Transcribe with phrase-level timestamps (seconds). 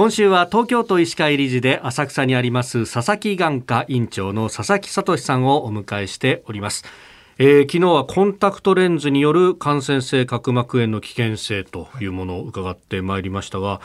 [0.00, 6.86] 今週は東京都医師会理事で浅草にあります佐々木眼科院長の佐々木聡さんをお迎えしております。
[7.36, 13.82] えー、昨日はコンタクトレンズによる感染性角膜炎の危険性というものを伺ってまいりましたが、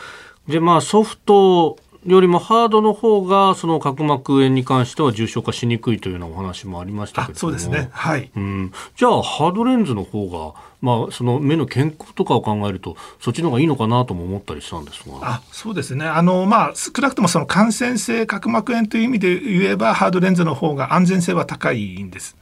[0.47, 1.75] でまあソフト
[2.05, 7.89] よりもハードの方がその角膜炎に関しては重症化しにくいというようなお話もありましたけどそうですね。
[7.91, 8.31] はい。
[8.35, 8.71] うん。
[8.95, 10.53] じゃあハードレンズの方が
[10.85, 15.15] まあ、その目の健康とかを考えるとそっちの方がいいのかなとも思ったりしたんですが。
[15.23, 16.05] あそうですね。
[16.05, 22.37] あの、まあ、少なくともその感染性角膜炎という意味で言えばハードレンズの方が安全性は高いんです。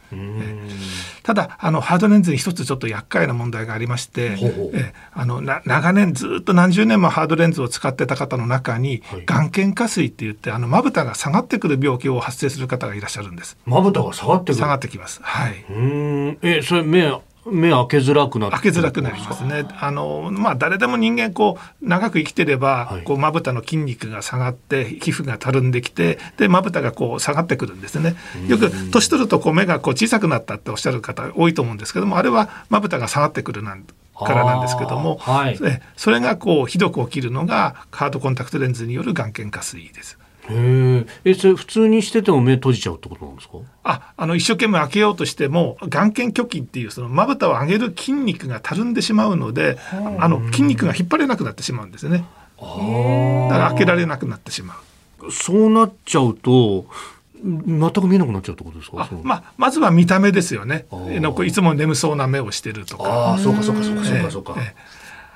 [1.24, 4.38] ただあのハードレンズに一つちょっと厄介な問題がありまして
[4.74, 13.58] えあの長年ずっと何十年もハードレンズを使ってた方の中に、はい、眼瞼下垂って言ってあのまぶたが下がってくる病気を発生する方がいらっしゃるんです。
[13.66, 14.56] まぶたが下がってくる。
[14.56, 15.20] 下がってきます。
[15.24, 15.66] はい。
[15.70, 16.38] うん。
[16.42, 17.10] えそれ目
[17.46, 19.66] 目開けづらくな開けづらくなりますね。
[19.80, 28.16] あのまあ誰でも人間こう長く生きてれば、はい、こうまぶたの筋肉が下がって皮膚がたるんできてでまぶたがこう下がってくるんですね。
[28.48, 35.60] よく年取るとこう目がこう小さくなったっておっしゃる方多いと思うんですけどもあれはまぶたが下がってくるなんからなんですけども、はい、
[35.98, 40.18] それがこうひどく起きるのがカードコンタクトレンズによる眼瞼下垂です。
[40.50, 43.58] へえそれ普通にしてても目閉じちゃうってことなんですか？
[43.84, 49.78] ああの一生懸命開けようとしても眼瞼虚筋っていうそのまぶたを上げる筋肉がたるんでしまうので
[50.20, 50.28] あ。
[50.28, 52.26] の筋肉が引っ張れなくなってしまうんですね。
[52.60, 54.76] だから開けられなくなってしま
[55.22, 55.32] う。
[55.32, 56.86] そうなっちゃうと
[57.44, 59.10] 全く見えなくなっちゃうってことですか？
[59.24, 60.86] まあ、まずは見た目ですよね。
[61.46, 63.34] いつも眠そうな目をしてるとか。
[63.34, 64.56] あそうかそうかそうかそうかそうか、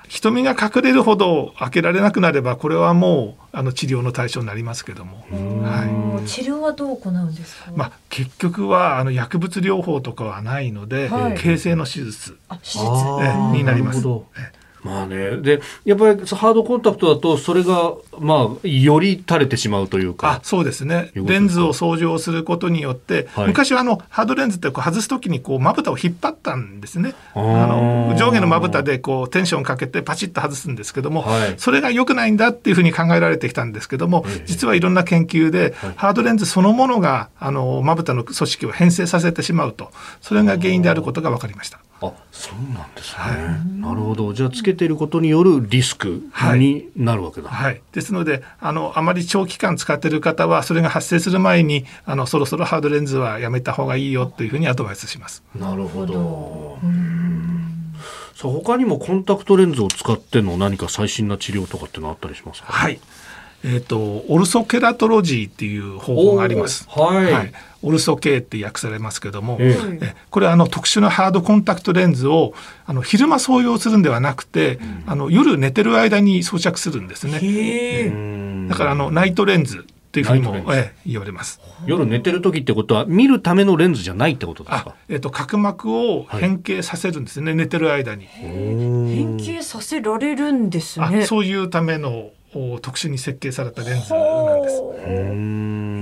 [0.08, 5.26] ええ瞳が隠れるほど開けられなくなればこれはもうあの治療の対象になりますけども、
[5.64, 12.38] はい、治療はどう行うんですか、まあ、結局はあの薬物療法とかはないので、はい、形成の手術。
[13.54, 14.06] になります。
[14.84, 20.40] まあね、でやっぱりハードコンタクトだとそれがまあより垂れてしまうというか。
[20.44, 21.12] そうですね。
[21.16, 27.16] レンズを掃除をすることによって、はい、昔はあのハードレンズってこう外す時にこうまぶたを引っ張ったんですね。
[27.34, 39.92] あの上下のまぶたでこうテンションかけてパチッと外すんですけども、はい、それが良くないんだっていうふうに考えられてきたんですけども、実はいろんな研究で、はい、ハードレンズそのものがあのまぶたの組織を変性させてしまうと
[40.22, 41.80] それが原因であることが分かりました。
[42.00, 44.32] あそうなんですね、はい、なるほど。
[44.34, 46.22] じゃあつけていることによるリスク
[46.56, 55.44] になるわけだ、はい、はい、ですのであのあまり長期間使っている方はそれが発生する前にあのそろそろハードレンズはやめた方がいいよというふうにアドバイスします。
[55.56, 56.78] なるほど。
[58.36, 62.72] さあ他にもコンタクトレンズを使っての何か最新な治療とかってのあったりしますか？
[62.72, 63.00] はい
[63.64, 66.88] えーと、オルソケラトロジーっていう方法があります。
[66.90, 67.52] はい、はい、
[67.82, 72.54] オルソケって訳されますけども、えー、これはあの特殊なハードコンタクトレンズを
[72.86, 77.40] あの昼間装用するんではなくて、うん、あの夜寝てる間に装着するんですね。
[77.42, 81.60] えー、だからあのナイトレンズっていうふうにも、えー、言われます。
[81.86, 84.96] 夜寝てる時ってことは見るためのレンズじゃないってことですか？
[85.10, 88.26] えっ、ー、と角膜を変形させるんですね、はい、寝てる間に。
[88.26, 91.26] 変形させられるんですね。
[91.26, 92.30] そういうための
[92.82, 94.84] 特殊に設計されたレンズなんです。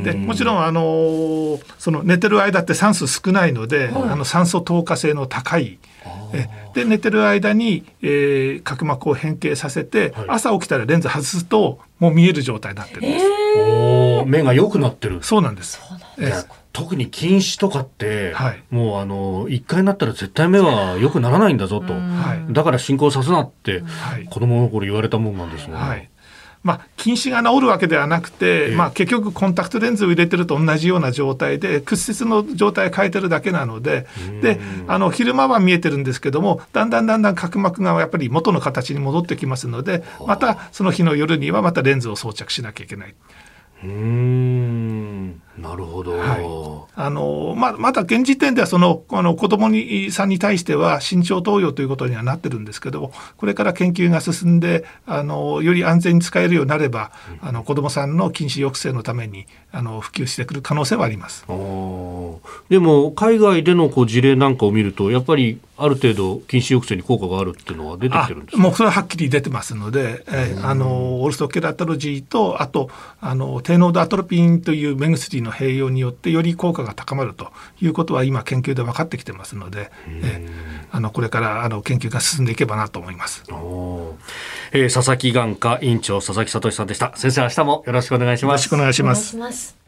[0.03, 5.79] でもちろんあのその寝てる間って酸素少ないので、はい、あの酸素透過性の高い。
[6.33, 13.25] えで寝てる間に、えー、角膜を変形させて、はい、朝起きたらレンズ外すともう見える状態になってるんです。
[13.57, 15.23] えー、目が良くなってる。
[15.23, 15.79] そうなんです。
[16.19, 16.45] えー
[16.75, 21.93] 特に近視とかって、はい、もうあの一回なったら絶対目は良くならないんだぞと、
[22.51, 25.73] だから進行さすなって、はい、子供の頃言われたもんなんですね。
[25.73, 26.09] はい
[26.65, 34.07] まあ、近視が治るわけではなくて、まあ、結局コンタクトレンズを入れてると同じような状態で屈折の状態を変えてるだけなので
[34.41, 43.13] であの昼間は見えてるんですけどもだんだんだんだん角膜がやっぱり元の形に戻ってきますのでまたその日の夜にはまたレンズを装着しなきゃいけない。
[43.83, 45.41] うん。
[45.57, 46.43] なるほど、はい、
[46.95, 57.11] あのままだ現時点ではそのあの子どもにさんに対しては慎重投与ということにはなってるんですけどもこれから研究が進んであのより安全に使えるようになれば、
[57.41, 61.45] あの子どもさんの禁止抑制のためにあの普及してくる可能性はあります。
[62.69, 72.89] でも海外でのこう事例なんかを見るとやっぱりある程度近視抑制に効果があるっていうのは出てきてるんですもうそれははっきり出てますので、えー、あのオルストケラトロジーとあと
[73.19, 77.51] あの低濃度アトロピンという目薬の併用によってより効果が高まると
[77.81, 83.43] いうことは今研究で分かってきてますので、えー、あのこれからあの研究が進んでいけばなと思います。
[84.71, 87.11] えー、佐々木眼科院長佐々木聡さんでした。
[87.15, 88.51] 先生明日もよろしくお願いします。
[88.51, 89.15] よろしくお願いしま
[89.51, 89.84] す。